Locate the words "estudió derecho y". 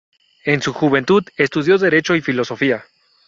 1.37-2.21